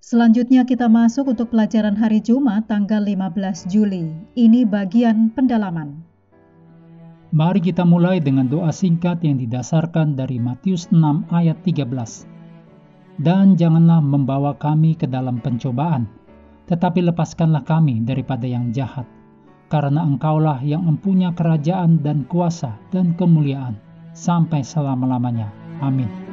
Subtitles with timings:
[0.00, 4.12] Selanjutnya kita masuk untuk pelajaran hari Jumat tanggal 15 Juli.
[4.36, 6.04] Ini bagian pendalaman.
[7.34, 12.24] Mari kita mulai dengan doa singkat yang didasarkan dari Matius 6 ayat 13.
[13.18, 16.06] Dan janganlah membawa kami ke dalam pencobaan,
[16.68, 19.08] tetapi lepaskanlah kami daripada yang jahat.
[19.66, 23.74] Karena engkaulah yang mempunyai kerajaan dan kuasa dan kemuliaan
[24.14, 25.50] sampai selama-lamanya.
[25.82, 26.25] Amin.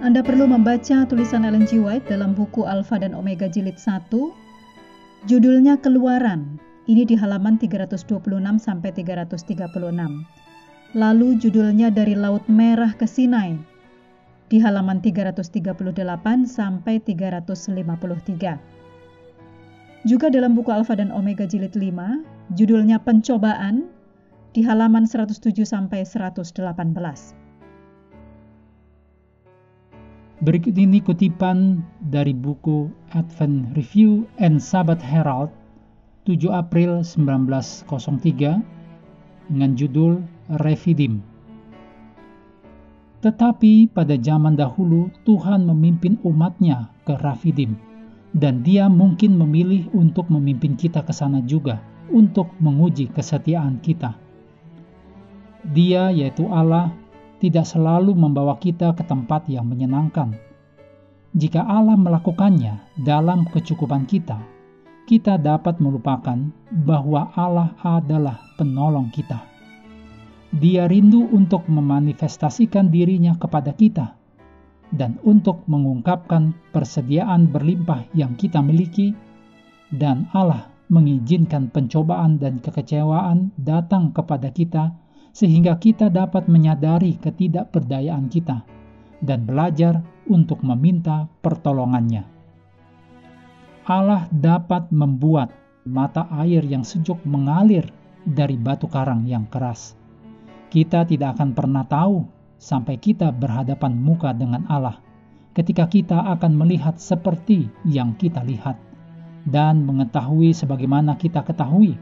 [0.00, 1.76] Anda perlu membaca tulisan Ellen G.
[1.76, 4.08] White dalam buku Alpha dan Omega Jilid 1.
[5.28, 6.56] Judulnya Keluaran.
[6.88, 8.08] Ini di halaman 326
[8.56, 9.60] sampai 336.
[10.96, 13.60] Lalu judulnya Dari Laut Merah ke Sinai
[14.48, 15.52] di halaman 338
[16.48, 18.56] sampai 353.
[20.08, 23.84] Juga dalam buku Alpha dan Omega Jilid 5, judulnya Pencobaan
[24.56, 26.56] di halaman 107 sampai 118.
[30.40, 35.52] Berikut ini kutipan dari buku Advent Review and Sabbath Herald
[36.24, 37.84] 7 April 1903
[39.52, 40.24] dengan judul
[40.64, 41.20] Refidim.
[43.20, 47.76] Tetapi pada zaman dahulu Tuhan memimpin umatnya ke Rafidim
[48.32, 54.16] dan dia mungkin memilih untuk memimpin kita ke sana juga untuk menguji kesetiaan kita.
[55.76, 56.96] Dia yaitu Allah
[57.40, 60.36] tidak selalu membawa kita ke tempat yang menyenangkan.
[61.32, 64.38] Jika Allah melakukannya dalam kecukupan kita,
[65.08, 66.38] kita dapat melupakan
[66.70, 69.42] bahwa Allah adalah penolong kita.
[70.54, 74.20] Dia rindu untuk memanifestasikan dirinya kepada kita
[74.90, 79.14] dan untuk mengungkapkan persediaan berlimpah yang kita miliki,
[79.94, 84.90] dan Allah mengizinkan pencobaan dan kekecewaan datang kepada kita
[85.30, 88.66] sehingga kita dapat menyadari ketidakberdayaan kita
[89.22, 92.26] dan belajar untuk meminta pertolongannya.
[93.86, 95.50] Allah dapat membuat
[95.88, 97.88] mata air yang sejuk mengalir
[98.22, 99.96] dari batu karang yang keras.
[100.70, 102.22] Kita tidak akan pernah tahu
[102.60, 105.00] sampai kita berhadapan muka dengan Allah
[105.56, 108.78] ketika kita akan melihat seperti yang kita lihat
[109.48, 111.96] dan mengetahui sebagaimana kita ketahui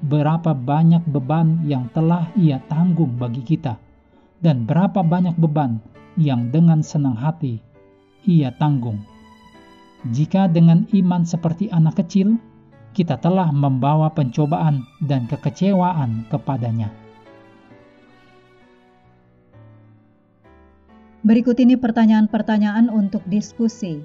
[0.00, 3.76] berapa banyak beban yang telah Ia tanggung bagi kita,
[4.40, 5.76] dan berapa banyak beban
[6.16, 7.60] yang dengan senang hati
[8.24, 9.04] Ia tanggung.
[10.08, 12.40] Jika dengan iman seperti anak kecil,
[12.96, 16.88] kita telah membawa pencobaan dan kekecewaan kepadanya.
[21.20, 24.00] Berikut ini pertanyaan-pertanyaan untuk diskusi.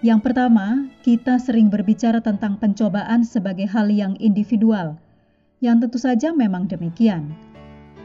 [0.00, 4.96] Yang pertama, kita sering berbicara tentang pencobaan sebagai hal yang individual–
[5.58, 7.34] yang tentu saja memang demikian.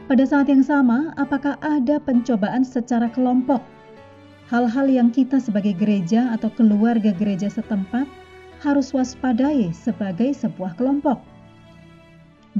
[0.04, 3.62] Pada saat yang sama, apakah ada pencobaan secara kelompok?
[4.52, 8.04] Hal-hal yang kita sebagai gereja atau keluarga gereja setempat
[8.60, 11.24] harus waspadai sebagai sebuah kelompok.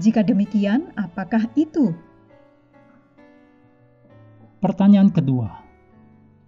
[0.00, 1.92] Jika demikian, apakah itu?
[4.64, 5.60] Pertanyaan kedua,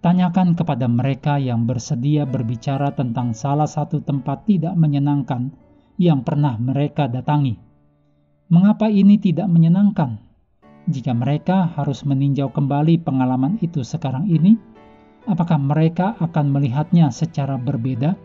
[0.01, 5.53] tanyakan kepada mereka yang bersedia berbicara tentang salah satu tempat tidak menyenangkan
[6.01, 7.66] yang pernah mereka datangi
[8.47, 10.23] Mengapa ini tidak menyenangkan?
[10.87, 14.55] Jika mereka harus meninjau kembali pengalaman itu sekarang ini,
[15.27, 18.15] apakah mereka akan melihatnya secara berbeda?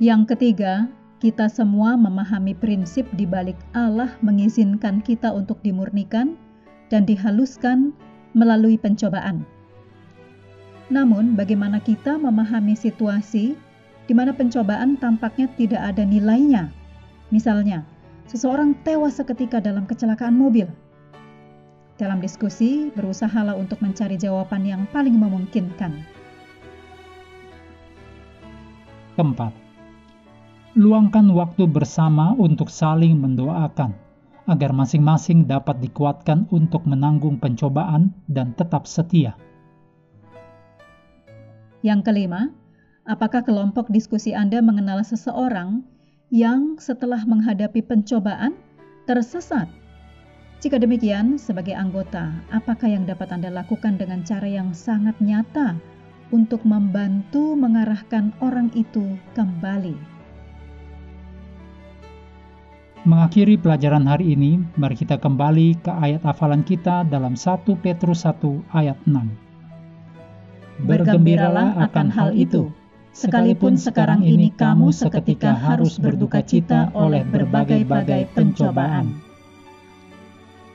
[0.00, 0.88] Yang ketiga,
[1.20, 6.40] kita semua memahami prinsip di balik Allah mengizinkan kita untuk dimurnikan
[6.88, 7.92] dan dihaluskan
[8.32, 9.44] melalui pencobaan.
[10.88, 13.52] Namun, bagaimana kita memahami situasi
[14.08, 16.79] di mana pencobaan tampaknya tidak ada nilainya
[17.30, 17.86] Misalnya,
[18.26, 20.66] seseorang tewas seketika dalam kecelakaan mobil.
[21.94, 26.02] Dalam diskusi, berusahalah untuk mencari jawaban yang paling memungkinkan.
[29.14, 29.52] Keempat,
[30.74, 33.94] luangkan waktu bersama untuk saling mendoakan,
[34.50, 39.38] agar masing-masing dapat dikuatkan untuk menanggung pencobaan dan tetap setia.
[41.86, 42.50] Yang kelima,
[43.06, 45.86] apakah kelompok diskusi Anda mengenal seseorang
[46.30, 48.54] yang setelah menghadapi pencobaan
[49.04, 49.66] tersesat
[50.60, 55.80] jika demikian, sebagai anggota, apakah yang dapat Anda lakukan dengan cara yang sangat nyata
[56.36, 59.96] untuk membantu mengarahkan orang itu kembali?
[63.08, 68.60] Mengakhiri pelajaran hari ini, mari kita kembali ke ayat hafalan kita dalam 1 Petrus 1
[68.76, 69.16] ayat 6.
[70.84, 72.68] Bergembiralah akan hal itu,
[73.10, 79.30] sekalipun sekarang ini kamu seketika harus berduka cita oleh berbagai-bagai pencobaan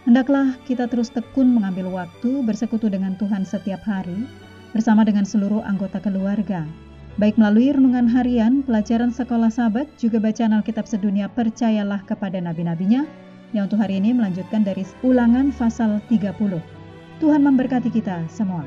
[0.06, 4.30] Hendaklah kita terus tekun mengambil waktu bersekutu dengan Tuhan setiap hari
[4.70, 6.62] bersama dengan seluruh anggota keluarga.
[7.18, 13.10] Baik melalui renungan harian, pelajaran sekolah sahabat, juga bacaan Alkitab sedunia percayalah kepada nabi-nabinya
[13.50, 16.38] yang untuk hari ini melanjutkan dari ulangan pasal 30.
[17.18, 18.62] Tuhan memberkati kita semua.